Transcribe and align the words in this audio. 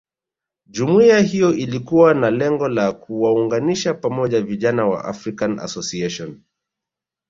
Jumuiya 0.65 1.19
hiyo 1.19 1.53
ilikuwa 1.53 2.13
na 2.13 2.31
lengo 2.31 2.67
la 2.67 2.91
kuwaunganisha 2.91 3.93
pamoja 3.93 4.41
vijana 4.41 4.85
wa 4.85 5.05
African 5.05 5.59
Association 5.59 6.41